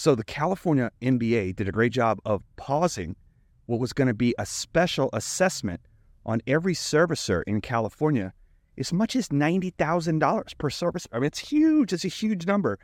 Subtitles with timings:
[0.00, 3.16] So the California MBA did a great job of pausing
[3.66, 5.82] what was going to be a special assessment
[6.24, 8.32] on every servicer in California
[8.78, 11.06] as much as $90,000 per service.
[11.12, 11.92] I mean, it's huge.
[11.92, 12.78] It's a huge number.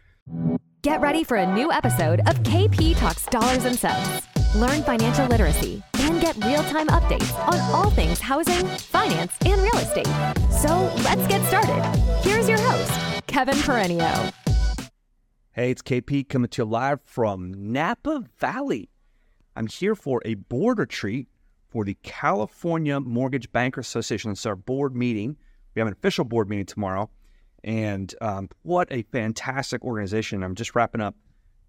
[0.83, 4.27] Get ready for a new episode of KP Talks Dollars and Sense.
[4.55, 9.79] Learn financial literacy and get real time updates on all things housing, finance, and real
[9.79, 10.07] estate.
[10.53, 11.83] So let's get started.
[12.21, 14.31] Here's your host, Kevin Peranio.
[15.57, 18.91] Hey, it's KP coming to you live from Napa Valley.
[19.57, 21.29] I'm here for a board retreat
[21.71, 24.33] for the California Mortgage Banker Association.
[24.33, 25.35] It's our board meeting.
[25.75, 27.09] We have an official board meeting tomorrow.
[27.65, 30.43] And um, what a fantastic organization.
[30.43, 31.17] I'm just wrapping up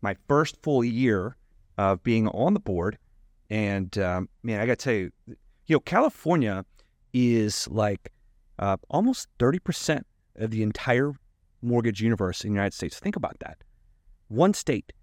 [0.02, 1.38] my first full year
[1.78, 2.98] of being on the board.
[3.50, 5.12] And um, man, I got to tell you,
[5.66, 6.66] you know, California
[7.14, 8.12] is like
[8.60, 10.02] uh, almost 30%
[10.36, 11.14] of the entire
[11.62, 13.00] mortgage universe in the United States.
[13.00, 13.60] Think about that.
[14.28, 14.94] One state.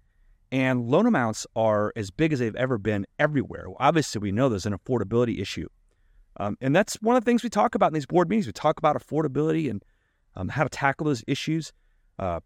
[0.51, 3.65] And loan amounts are as big as they've ever been everywhere.
[3.79, 5.67] Obviously, we know there's an affordability issue.
[6.37, 8.45] Um, and that's one of the things we talk about in these board meetings.
[8.45, 9.83] We talk about affordability and
[10.35, 11.73] um, how to tackle those issues.
[12.19, 12.39] Uh,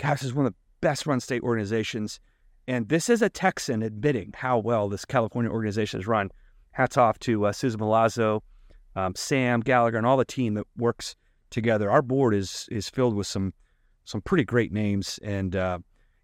[0.00, 2.20] is one of the best run state organizations.
[2.68, 6.30] And this is a Texan admitting how well this California organization is run.
[6.72, 8.42] Hats off to uh, Susan Milazzo,
[8.94, 11.16] um, Sam Gallagher, and all the team that works
[11.50, 11.90] together.
[11.90, 13.54] Our board is is filled with some
[14.04, 15.18] some pretty great names.
[15.22, 15.78] And uh,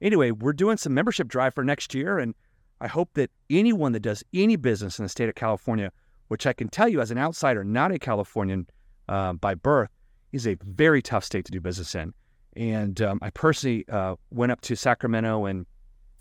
[0.05, 2.35] anyway, we're doing some membership drive for next year, and
[2.81, 5.91] I hope that anyone that does any business in the state of California,
[6.29, 8.69] which I can tell you as an outsider, not a Californian
[9.09, 9.91] uh, by birth,
[10.33, 12.13] is a very tough state to do business in.
[12.57, 15.67] And um, I personally uh, went up to Sacramento and,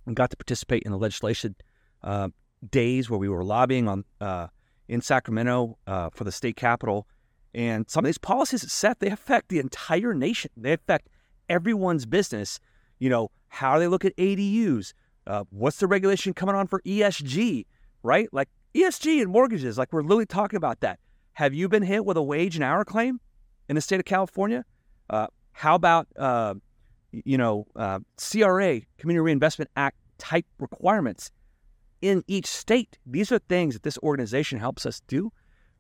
[0.08, 1.56] and, got to participate in the legislation
[2.02, 2.30] uh,
[2.72, 4.48] days where we were lobbying on uh,
[4.88, 7.08] in Sacramento uh, for the state capital.
[7.54, 10.50] And some of these policies set they affect the entire nation.
[10.58, 11.10] They affect
[11.50, 12.60] everyone's business.
[12.98, 14.94] You know how do they look at ADUs?
[15.26, 17.66] Uh, what's the regulation coming on for ESG?
[18.02, 19.78] Right, like ESG and mortgages.
[19.78, 21.00] Like we're literally talking about that.
[21.34, 23.20] Have you been hit with a wage and hour claim?
[23.70, 24.66] in the state of California?
[25.10, 26.54] Uh, how about uh,
[27.12, 31.32] you know uh, CRA, Community Reinvestment Act type requirements
[32.02, 32.98] in each state?
[33.06, 35.32] These are things that this organization helps us do,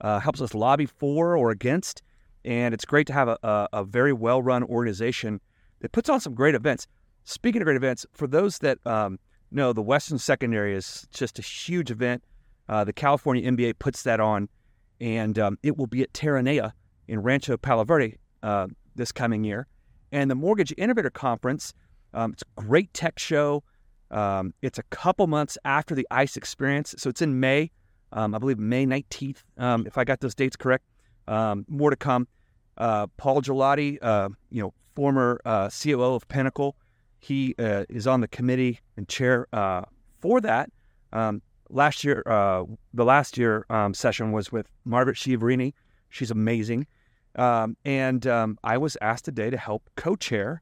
[0.02, 2.02] uh, helps us lobby for or against,
[2.46, 5.40] and it's great to have a, a, a very well run organization
[5.82, 6.88] that puts on some great events.
[7.26, 9.20] Speaking of great events, for those that um,
[9.54, 12.24] know, the Western Secondary is just a huge event.
[12.68, 14.50] Uh, the California MBA puts that on,
[15.00, 16.72] and um, it will be at Terranea
[17.08, 19.68] in Rancho Palo Verde uh, this coming year.
[20.12, 21.74] And the Mortgage Innovator Conference,
[22.14, 23.64] um, it's a great tech show.
[24.12, 26.96] Um, it's a couple months after the ICE experience.
[26.98, 27.72] So it's in May,
[28.12, 30.86] um, I believe May 19th, um, if I got those dates correct.
[31.28, 32.28] Um, more to come.
[32.78, 36.76] Uh, Paul Gelati, uh, you know, former uh, COO of Pinnacle,
[37.24, 39.84] he uh, is on the committee and chair uh,
[40.20, 40.70] for that.
[41.12, 42.64] Um, last year, uh,
[42.94, 45.74] the last year session was with Margaret Chiaverini,
[46.14, 46.86] She's amazing.
[47.36, 50.62] Um, and um, I was asked today to help co chair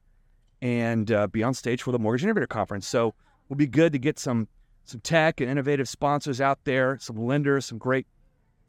[0.62, 2.86] and uh, be on stage for the Mortgage Innovator Conference.
[2.86, 3.14] So it
[3.50, 4.48] will be good to get some
[4.84, 8.06] some tech and innovative sponsors out there, some lenders, some great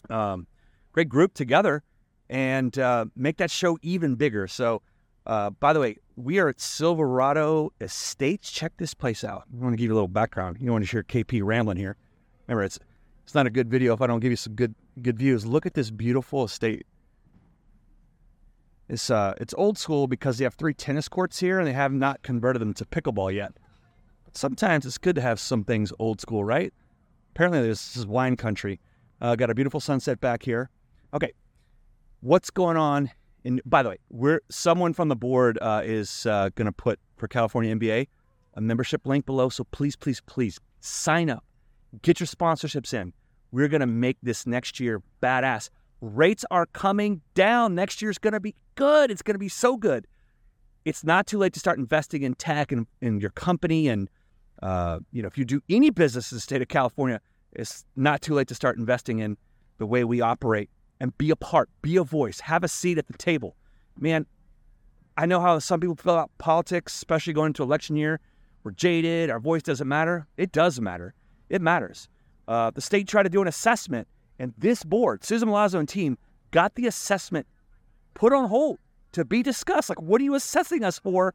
[0.10, 0.46] um,
[0.92, 1.84] great group together,
[2.30, 4.46] and uh, make that show even bigger.
[4.50, 4.82] So,
[5.26, 8.52] uh, by the way, we are at Silverado Estates.
[8.52, 9.44] Check this place out.
[9.52, 10.58] I want to give you a little background.
[10.60, 11.98] You don't want to hear KP rambling here.
[12.48, 12.80] Remember, it's
[13.24, 15.46] it's not a good video if I don't give you some good good views.
[15.46, 16.86] Look at this beautiful estate.
[18.90, 21.94] It's uh it's old school because they have three tennis courts here and they have
[21.94, 23.54] not converted them to pickleball yet.
[24.26, 26.74] But sometimes it's good to have some things old school, right?
[27.32, 28.80] Apparently this is wine country.
[29.22, 30.70] Uh, got a beautiful sunset back here.
[31.14, 31.32] Okay,
[32.20, 33.10] what's going on?
[33.46, 37.00] And by the way, we're someone from the board uh, is uh, going to put
[37.18, 38.08] for California MBA
[38.56, 39.50] a membership link below.
[39.50, 41.44] So please, please, please sign up
[42.02, 43.14] Get your sponsorships in.
[43.52, 45.70] We're going to make this next year badass.
[46.02, 47.76] Rates are coming down.
[47.76, 49.12] Next year's going to be good.
[49.12, 50.08] It's going to be so good.
[50.86, 53.88] It's not too late to start investing in tech and in your company.
[53.88, 54.10] And,
[54.62, 58.22] uh, you know, if you do any business in the state of California, it's not
[58.22, 59.38] too late to start investing in
[59.78, 60.70] the way we operate
[61.00, 63.56] and be a part, be a voice, have a seat at the table.
[64.00, 64.26] Man,
[65.18, 68.20] I know how some people feel about politics, especially going into election year.
[68.64, 70.28] We're jaded, our voice doesn't matter.
[70.38, 71.14] It does matter.
[71.50, 72.08] It matters.
[72.48, 74.08] Uh, the state tried to do an assessment,
[74.40, 76.18] and this board, Susan Milazzo and team,
[76.52, 77.46] got the assessment
[78.14, 78.80] put on hold
[79.12, 79.90] to be discussed.
[79.90, 81.34] Like, what are you assessing us for?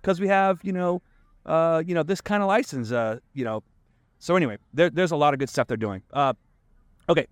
[0.00, 1.02] Because we have, you know,
[1.46, 2.92] uh, you know, this kind of license.
[2.92, 3.62] Uh, you know,
[4.18, 6.02] so anyway, there, there's a lot of good stuff they're doing.
[6.12, 6.34] Uh,
[7.08, 7.26] okay,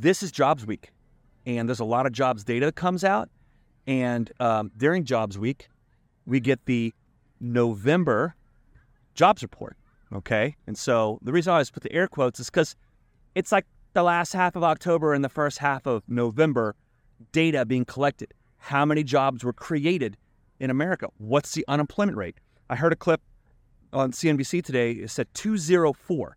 [0.00, 0.90] this is Jobs Week,
[1.44, 3.28] and there's a lot of jobs data that comes out,
[3.86, 5.68] and um, during Jobs Week,
[6.24, 6.94] we get the
[7.38, 8.34] November
[9.14, 9.76] jobs report.
[10.12, 10.56] Okay.
[10.66, 12.74] And so the reason I always put the air quotes is because
[13.34, 16.74] it's like the last half of October and the first half of November
[17.32, 18.32] data being collected.
[18.58, 20.16] How many jobs were created
[20.58, 21.08] in America?
[21.18, 22.38] What's the unemployment rate?
[22.68, 23.20] I heard a clip
[23.92, 24.92] on CNBC today.
[24.92, 26.36] It said 204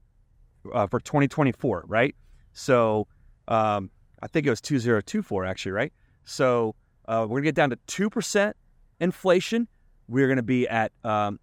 [0.73, 2.15] uh, for 2024, right?
[2.53, 3.07] So
[3.47, 3.89] um,
[4.21, 5.93] I think it was 2024 actually, right?
[6.25, 6.75] So
[7.07, 8.55] uh, we're gonna get down to two percent
[8.99, 9.67] inflation.
[10.07, 11.39] We're gonna be at um,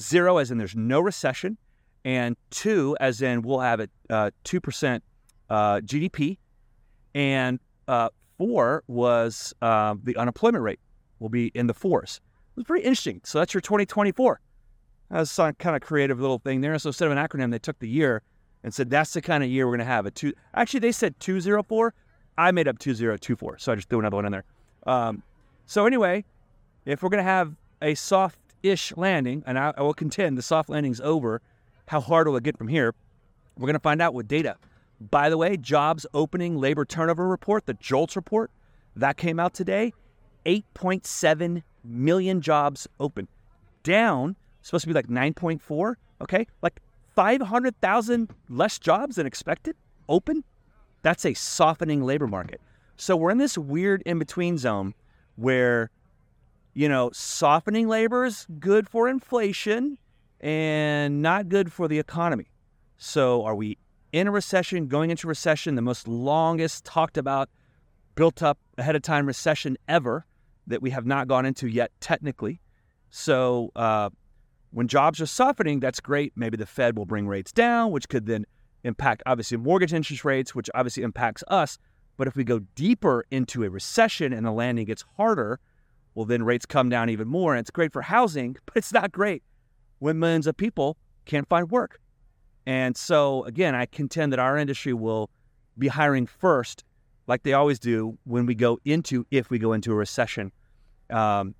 [0.00, 1.58] zero, as in there's no recession,
[2.04, 5.02] and two, as in we'll have a uh, two percent
[5.48, 6.38] uh, GDP,
[7.14, 7.58] and
[7.88, 8.08] uh,
[8.38, 10.80] four was um, the unemployment rate
[11.18, 12.20] will be in the fours.
[12.52, 13.20] It was pretty interesting.
[13.24, 14.40] So that's your 2024.
[15.10, 16.78] That's kind of creative little thing there.
[16.78, 18.22] So instead of an acronym, they took the year
[18.62, 20.06] and said that's the kind of year we're going to have.
[20.06, 20.32] A two.
[20.54, 21.94] Actually, they said 204.
[22.38, 24.44] I made up 2024, so I just threw another one in there.
[24.86, 25.22] Um,
[25.66, 26.24] so anyway,
[26.86, 30.68] if we're going to have a soft-ish landing, and I, I will contend the soft
[30.70, 31.42] landing's over,
[31.88, 32.94] how hard will it get from here?
[33.58, 34.56] We're going to find out with data.
[35.00, 38.50] By the way, jobs opening labor turnover report, the JOLTS report,
[38.96, 39.92] that came out today.
[40.46, 43.28] 8.7 million jobs open,
[43.82, 45.94] down supposed to be like 9.4.
[46.22, 46.80] Okay, like
[47.14, 49.76] 500,000 less jobs than expected
[50.08, 50.44] open.
[51.02, 52.60] That's a softening labor market.
[52.96, 54.94] So we're in this weird in between zone
[55.36, 55.90] where,
[56.74, 59.98] you know, softening labor is good for inflation
[60.40, 62.46] and not good for the economy.
[62.98, 63.78] So are we
[64.12, 67.48] in a recession, going into recession, the most longest talked about,
[68.14, 70.26] built up ahead of time recession ever
[70.66, 72.60] that we have not gone into yet, technically?
[73.10, 74.10] So uh,
[74.72, 76.32] when jobs are softening, that's great.
[76.36, 78.46] Maybe the Fed will bring rates down, which could then
[78.84, 81.78] impact obviously mortgage interest rates, which obviously impacts us.
[82.16, 85.58] But if we go deeper into a recession and the landing gets harder,
[86.14, 87.54] well, then rates come down even more.
[87.54, 89.42] And it's great for housing, but it's not great
[89.98, 91.98] when millions of people can't find work.
[92.66, 95.30] And so, again, I contend that our industry will
[95.78, 96.84] be hiring first,
[97.26, 100.52] like they always do when we go into, if we go into a recession,
[101.08, 101.54] um,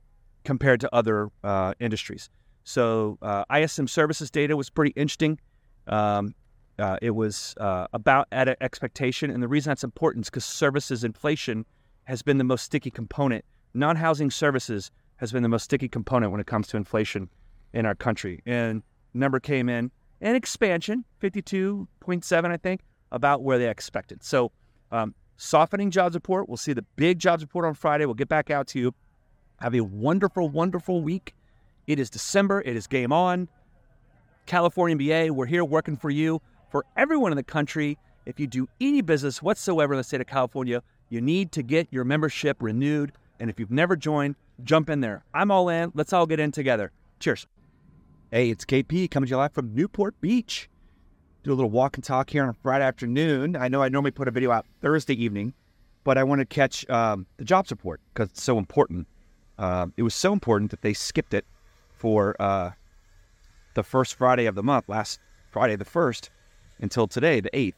[0.45, 2.29] compared to other uh, industries.
[2.71, 5.41] So, uh, ISM services data was pretty interesting.
[5.89, 6.37] Um,
[6.79, 9.29] uh, it was uh, about at expectation.
[9.29, 11.67] And the reason that's important is because services inflation
[12.05, 13.45] has been the most sticky component.
[13.75, 17.29] Non housing services has been the most sticky component when it comes to inflation
[17.73, 18.41] in our country.
[18.47, 18.85] And
[19.15, 19.91] number came in
[20.21, 24.23] an expansion, 52.7, I think, about where they expected.
[24.23, 24.53] So,
[24.93, 26.49] um, softening jobs report.
[26.49, 28.07] We'll see the big jobs report on Friday.
[28.07, 28.95] We'll get back out to you.
[29.59, 31.35] Have a wonderful, wonderful week.
[31.87, 32.63] It is December.
[32.65, 33.49] It is game on.
[34.47, 36.41] California MBA, we're here working for you,
[36.71, 37.99] for everyone in the country.
[38.27, 41.89] If you do any business whatsoever in the state of California, you need to get
[41.91, 43.13] your membership renewed.
[43.39, 45.25] And if you've never joined, jump in there.
[45.35, 45.93] I'm all in.
[45.95, 46.93] Let's all get in together.
[47.19, 47.47] Cheers.
[48.31, 50.69] Hey, it's KP coming to you live from Newport Beach.
[51.43, 53.57] Do a little walk and talk here on a Friday afternoon.
[53.57, 55.55] I know I normally put a video out Thursday evening,
[56.05, 59.07] but I want to catch um, the jobs report because it's so important.
[59.59, 61.47] Uh, it was so important that they skipped it
[62.01, 62.71] for uh,
[63.75, 65.21] the first Friday of the month, last
[65.51, 66.31] Friday the first,
[66.81, 67.77] until today, the eighth,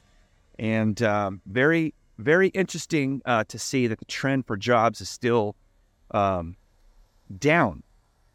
[0.58, 5.56] and um, very very interesting uh, to see that the trend for jobs is still
[6.12, 6.56] um,
[7.38, 7.82] down.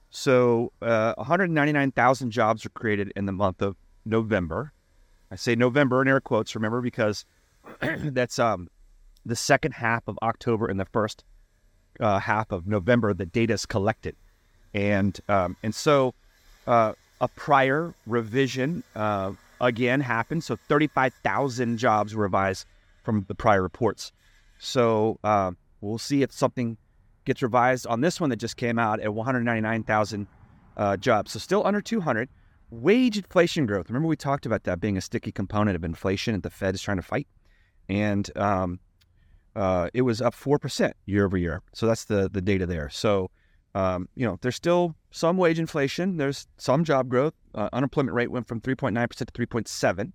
[0.10, 3.76] So, uh, 199,000 jobs were created in the month of
[4.06, 4.74] November.
[5.32, 7.26] I say November in air quotes, remember, because
[7.82, 8.70] that's um,
[9.26, 11.24] the second half of October and the first
[12.00, 13.14] uh, half of November.
[13.14, 14.16] The data is collected,
[14.74, 16.14] and um, and so
[16.66, 19.32] uh, a prior revision uh,
[19.62, 20.44] again happened.
[20.44, 22.66] So 35,000 jobs were revised
[23.04, 24.12] from the prior reports.
[24.60, 26.78] So uh, we'll see if something
[27.26, 30.28] gets revised on this one that just came out at 199,000
[30.78, 31.32] uh, jobs.
[31.32, 32.30] So still under 200.
[32.70, 33.90] Wage inflation growth.
[33.90, 36.82] Remember, we talked about that being a sticky component of inflation that the Fed is
[36.82, 37.26] trying to fight.
[37.88, 38.82] And um,
[39.56, 41.62] uh, it was up 4% year over year.
[41.74, 42.90] So that's the, the data there.
[42.90, 43.32] So,
[43.78, 46.18] um, you know, there's still some wage inflation.
[46.18, 47.36] There's some job growth.
[47.54, 50.12] Uh, unemployment rate went from 3.9% to 3.7.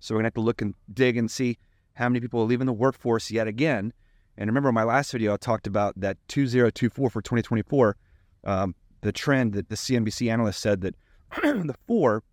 [0.00, 1.56] So we're to have to look and dig and see
[1.94, 3.92] how many people are leaving the workforce yet again.
[4.36, 7.96] And remember, my last video, I talked about that 2024 for 2024.
[8.42, 10.96] Um, the trend that the CNBC analyst said that
[11.42, 12.24] the four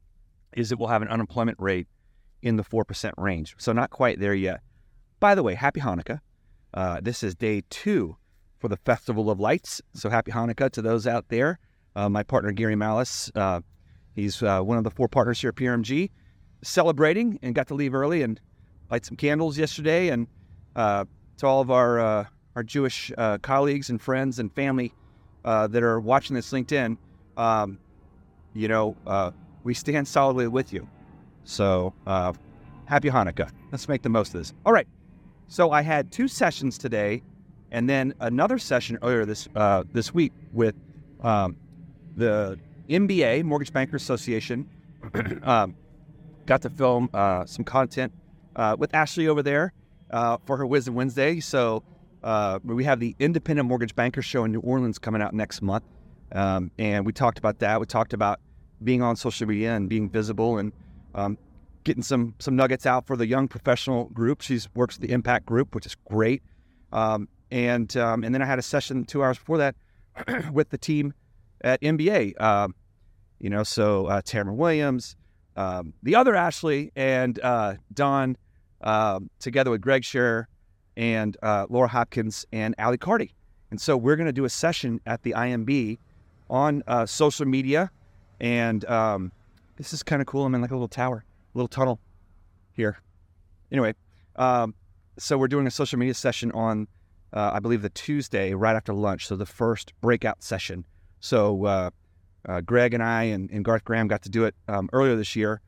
[0.53, 1.87] is that we'll have an unemployment rate
[2.41, 3.53] in the 4% range.
[3.59, 4.61] So not quite there yet.
[5.19, 6.19] By the way, happy Hanukkah.
[6.73, 8.17] Uh, this is day two
[8.63, 9.81] for the Festival of Lights.
[9.93, 11.59] So happy Hanukkah to those out there.
[11.97, 13.59] Uh, my partner, Gary Malice, uh,
[14.15, 16.09] he's uh, one of the four partners here at PRMG,
[16.61, 18.39] celebrating and got to leave early and
[18.89, 20.07] light some candles yesterday.
[20.07, 20.27] And
[20.77, 21.03] uh,
[21.39, 24.93] to all of our uh, our Jewish colleagues and friends and family
[25.43, 26.95] that are watching this LinkedIn,
[27.35, 27.77] um,
[28.53, 28.95] you know,
[29.65, 30.87] we stand solidly with you.
[31.43, 31.93] So,
[32.85, 33.49] happy Hanukkah.
[33.73, 34.53] Let's make the most of this.
[34.65, 34.87] All right.
[35.49, 37.23] So I had two sessions today,
[37.73, 40.75] and then another session earlier this uh, this week with
[41.21, 41.57] um,
[42.15, 44.69] the MBA Mortgage Bankers Association.
[45.43, 45.75] um,
[46.45, 48.13] got to film uh, some content
[48.55, 49.73] uh, with Ashley over there
[50.11, 51.39] uh, for her Wisdom Wednesday.
[51.39, 51.83] So
[52.23, 55.83] uh, we have the Independent Mortgage Bankers Show in New Orleans coming out next month,
[56.31, 57.79] um, and we talked about that.
[57.79, 58.39] We talked about
[58.83, 60.71] being on social media and being visible and
[61.15, 61.37] um,
[61.83, 64.41] getting some some nuggets out for the young professional group.
[64.41, 66.43] She works with the Impact Group, which is great.
[66.91, 69.75] Um, and um, and then I had a session two hours before that
[70.51, 71.13] with the team
[71.61, 72.41] at MBA.
[72.41, 72.73] Um,
[73.39, 75.15] you know, so uh, Tamara Williams,
[75.55, 78.37] um, the other Ashley, and uh, Don,
[78.81, 80.47] uh, together with Greg Scherer
[80.97, 83.35] and uh, Laura Hopkins and Ali Carty.
[83.69, 85.99] And so we're going to do a session at the IMB
[86.49, 87.91] on uh, social media.
[88.39, 89.31] And um,
[89.77, 90.45] this is kind of cool.
[90.45, 91.99] I'm in like a little tower, a little tunnel
[92.71, 92.97] here.
[93.71, 93.93] Anyway,
[94.37, 94.73] um,
[95.19, 96.87] so we're doing a social media session on,
[97.33, 99.27] uh, I believe, the Tuesday right after lunch.
[99.27, 100.85] So the first breakout session.
[101.19, 101.89] So uh,
[102.47, 105.35] uh, Greg and I and, and, Garth Graham got to do it um, earlier this
[105.35, 105.61] year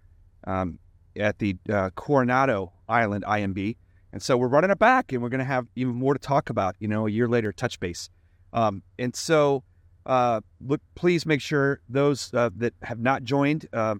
[0.45, 0.79] um,
[1.15, 3.77] at the uh, Coronado Island IMB.
[4.11, 6.49] And so we're running it back and we're going to have even more to talk
[6.49, 8.09] about, you know, a year later, touch base.
[8.53, 9.63] Um, and so
[10.05, 13.95] uh, look, please make sure those uh, that have not joined uh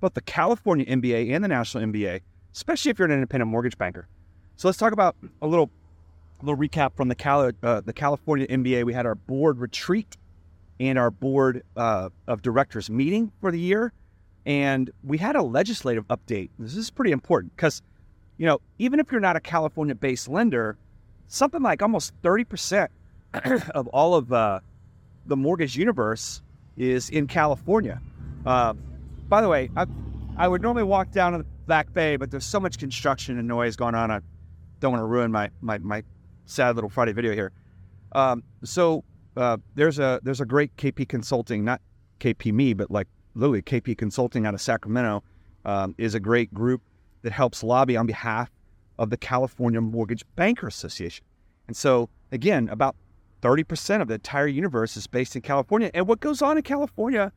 [0.00, 2.20] both the California MBA and the National MBA,
[2.54, 4.08] especially if you're an independent mortgage banker.
[4.56, 5.70] So let's talk about a little,
[6.40, 8.84] a little recap from the Cali- uh, the California MBA.
[8.84, 10.16] We had our board retreat
[10.80, 13.92] and our board uh, of directors meeting for the year,
[14.46, 16.50] and we had a legislative update.
[16.58, 17.82] This is pretty important because
[18.38, 20.78] you know, even if you're not a California based lender,
[21.26, 22.88] something like almost 30%
[23.74, 24.60] of all of uh,
[25.26, 26.40] the mortgage universe
[26.76, 28.00] is in California.
[28.46, 28.74] Uh,
[29.28, 29.86] by the way, I,
[30.36, 33.48] I would normally walk down to the back bay, but there's so much construction and
[33.48, 34.10] noise going on.
[34.10, 34.20] I
[34.80, 36.04] don't want to ruin my, my, my
[36.48, 37.52] sad little Friday video here.
[38.12, 39.04] Um, so
[39.36, 41.80] uh, there's a there's a great KP Consulting, not
[42.20, 45.22] KP me, but like literally KP Consulting out of Sacramento
[45.64, 46.82] um, is a great group
[47.22, 48.50] that helps lobby on behalf
[48.98, 51.24] of the California Mortgage Banker Association.
[51.68, 52.96] And so, again, about
[53.42, 55.90] 30% of the entire universe is based in California.
[55.94, 57.32] And what goes on in California,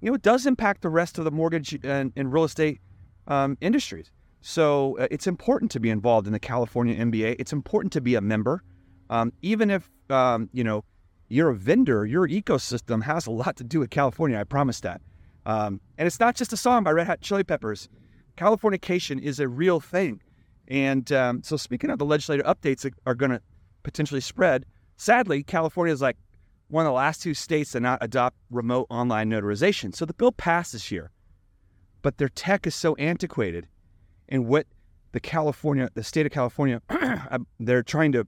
[0.00, 2.80] you know, it does impact the rest of the mortgage and, and real estate
[3.26, 4.10] um, industries.
[4.40, 7.36] So uh, it's important to be involved in the California MBA.
[7.38, 8.62] It's important to be a member.
[9.10, 10.84] Um, even if, um, you know,
[11.28, 14.38] you're a vendor, your ecosystem has a lot to do with California.
[14.38, 15.00] I promise that.
[15.46, 17.88] Um, and it's not just a song by Red Hot Chili Peppers.
[18.36, 20.20] Californication is a real thing.
[20.68, 23.40] And um, so, speaking of the legislative updates that are going to
[23.82, 24.66] potentially spread,
[24.96, 26.16] sadly, California is like
[26.70, 29.94] one of the last two states to not adopt remote online notarization.
[29.94, 31.10] So the bill passed this year,
[32.02, 33.66] but their tech is so antiquated.
[34.30, 34.66] And what
[35.12, 36.80] the California, the state of California,
[37.30, 38.26] um, they're trying to,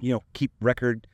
[0.00, 1.06] you know, keep record,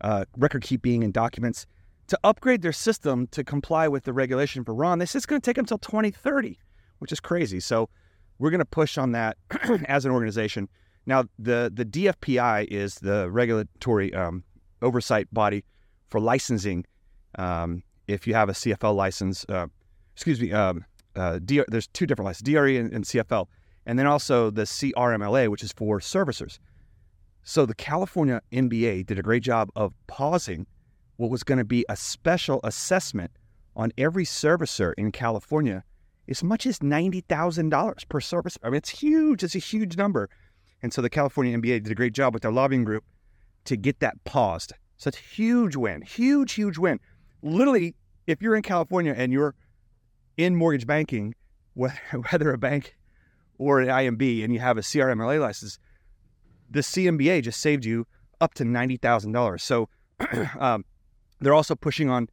[0.00, 1.66] uh, record keeping and documents
[2.08, 4.98] to upgrade their system to comply with the regulation for RON.
[5.00, 6.58] Said it's going to take them until 2030
[6.98, 7.60] which is crazy.
[7.60, 7.88] So
[8.38, 9.36] we're going to push on that
[9.86, 10.68] as an organization.
[11.06, 14.44] Now, the the DFPI is the regulatory um,
[14.82, 15.64] oversight body
[16.08, 16.84] for licensing.
[17.38, 19.66] Um, if you have a CFL license, uh,
[20.14, 20.84] excuse me, um,
[21.16, 23.46] uh, there's two different licenses, DRE and, and CFL,
[23.88, 26.58] and then also the CRMLA, which is for servicers.
[27.42, 30.66] So the California MBA did a great job of pausing
[31.16, 33.30] what was going to be a special assessment
[33.74, 35.82] on every servicer in California
[36.28, 38.58] as much as $90,000 per service.
[38.62, 39.42] I mean, it's huge.
[39.42, 40.28] It's a huge number.
[40.82, 43.04] And so the California MBA did a great job with their lobbying group
[43.64, 44.74] to get that paused.
[44.98, 47.00] So it's a huge win, huge, huge win.
[47.42, 47.94] Literally,
[48.26, 49.54] if you're in California and you're
[50.36, 51.34] in mortgage banking,
[51.74, 52.94] whether a bank
[53.58, 55.78] or an IMB, and you have a CRMLA license,
[56.70, 58.06] the CMBA just saved you
[58.40, 59.60] up to $90,000.
[59.60, 59.88] So
[60.58, 60.84] um,
[61.40, 62.28] they're also pushing on,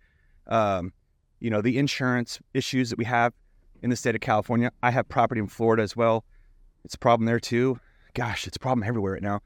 [0.47, 0.93] um,
[1.39, 3.33] you know, the insurance issues that we have
[3.81, 4.71] in the state of California.
[4.83, 6.23] I have property in Florida as well.
[6.83, 7.79] It's a problem there too.
[8.13, 9.41] Gosh, it's a problem everywhere right now.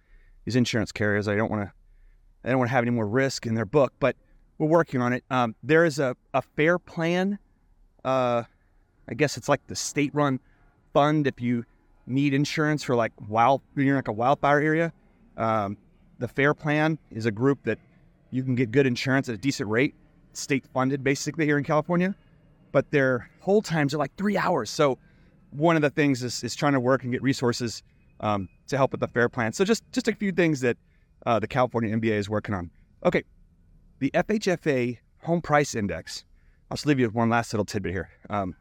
[0.45, 1.71] These insurance carriers, I don't want to,
[2.43, 4.15] I don't want to have any more risk in their book, but
[4.57, 5.23] we're working on it.
[5.29, 7.39] Um, there is a, a fair plan.
[8.03, 8.43] Uh,
[9.07, 10.39] I guess it's like the state-run
[10.93, 11.65] fund if you
[12.07, 14.93] need insurance for like wild, you're in like a wildfire area.
[15.37, 15.77] Um,
[16.17, 17.79] the Fair Plan is a group that
[18.31, 19.95] you can get good insurance at a decent rate,
[20.33, 22.15] state funded basically here in California
[22.71, 24.69] but their hold times are like three hours.
[24.69, 24.97] So
[25.51, 27.83] one of the things is, is trying to work and get resources
[28.19, 29.53] um, to help with the fair plan.
[29.53, 30.77] So just just a few things that
[31.25, 32.69] uh, the California MBA is working on.
[33.03, 33.23] Okay,
[33.99, 36.25] the FHFA Home Price Index
[36.71, 38.09] I'll just leave you with one last little tidbit here.
[38.29, 38.55] Um,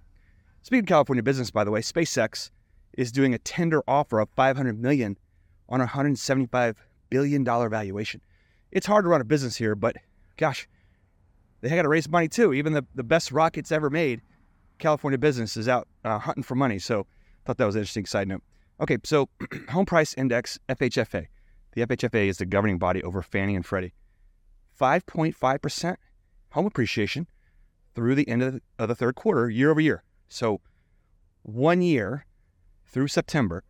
[0.69, 2.51] speaking of California business, by the way, SpaceX
[2.99, 5.17] is doing a tender offer of 500 million
[5.71, 6.77] on a 175
[7.09, 8.21] billion dollar valuation.
[8.71, 9.97] It's hard to run a business here, but
[10.37, 10.69] gosh,
[11.63, 12.53] they got to raise money too.
[12.53, 14.21] Even the, the best rockets ever made,
[14.79, 16.79] California business is out uh, hunting for money.
[16.79, 18.43] So, I thought that was an interesting side note.
[18.79, 19.31] Okay, so
[19.71, 21.29] home price index FHFA.
[21.73, 23.95] The FHFA is the governing body over Fannie and Freddie.
[24.79, 25.97] 5.5%
[26.51, 27.27] home appreciation
[27.95, 30.03] through the end of the, of the third quarter, year over year.
[30.29, 30.61] So,
[31.43, 32.27] one year
[32.87, 33.65] through September,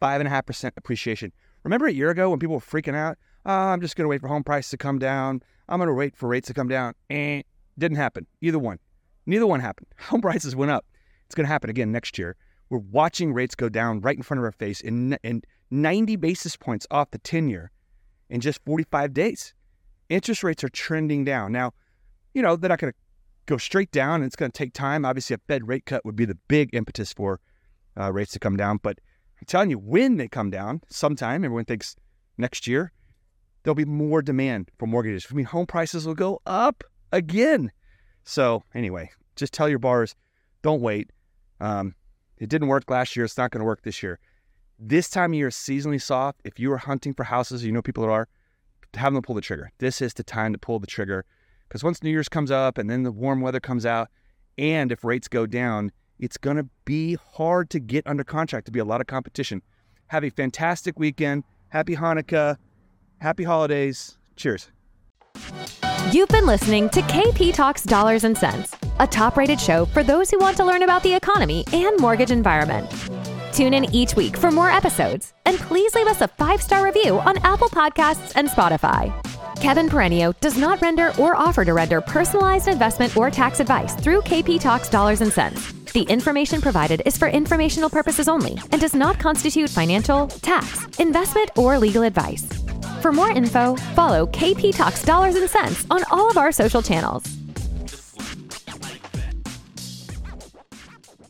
[0.00, 1.32] 5.5% appreciation.
[1.64, 3.18] Remember a year ago when people were freaking out?
[3.46, 5.42] Oh, I'm just going to wait for home prices to come down.
[5.68, 6.94] I'm going to wait for rates to come down.
[7.10, 7.42] Eh,
[7.78, 8.26] didn't happen.
[8.40, 8.78] Either one.
[9.26, 9.88] Neither one happened.
[10.08, 10.86] Home prices went up.
[11.26, 12.36] It's going to happen again next year.
[12.70, 16.56] We're watching rates go down right in front of our face in, in 90 basis
[16.56, 17.70] points off the 10 year
[18.30, 19.54] in just 45 days.
[20.08, 21.52] Interest rates are trending down.
[21.52, 21.72] Now,
[22.34, 22.98] you know, they're not going to
[23.48, 25.04] go straight down and it's going to take time.
[25.04, 27.40] Obviously, a Fed rate cut would be the big impetus for
[27.98, 28.78] uh, rates to come down.
[28.80, 29.00] But
[29.40, 31.96] I'm telling you, when they come down, sometime, everyone thinks
[32.36, 32.92] next year,
[33.62, 35.26] there'll be more demand for mortgages.
[35.30, 37.72] I mean, home prices will go up again.
[38.24, 40.14] So, anyway, just tell your borrowers
[40.62, 41.10] don't wait.
[41.60, 41.94] Um,
[42.36, 43.24] it didn't work last year.
[43.24, 44.20] It's not going to work this year.
[44.78, 46.40] This time of year is seasonally soft.
[46.44, 48.28] If you are hunting for houses, you know people that are,
[48.94, 49.72] have them pull the trigger.
[49.78, 51.24] This is the time to pull the trigger
[51.68, 54.08] because once New Year's comes up and then the warm weather comes out,
[54.56, 58.72] and if rates go down, it's going to be hard to get under contract to
[58.72, 59.62] be a lot of competition.
[60.08, 61.44] Have a fantastic weekend.
[61.68, 62.56] Happy Hanukkah.
[63.20, 64.18] Happy holidays.
[64.36, 64.70] Cheers.
[66.10, 70.30] You've been listening to KP Talks Dollars and Sense, a top rated show for those
[70.30, 72.90] who want to learn about the economy and mortgage environment.
[73.52, 77.18] Tune in each week for more episodes, and please leave us a five star review
[77.20, 79.12] on Apple Podcasts and Spotify.
[79.60, 84.22] Kevin Peranio does not render or offer to render personalized investment or tax advice through
[84.22, 85.72] KP Talks Dollars and Sense.
[85.92, 91.50] The information provided is for informational purposes only and does not constitute financial, tax, investment,
[91.58, 92.46] or legal advice.
[93.02, 97.37] For more info, follow KP Talks Dollars and Sense on all of our social channels.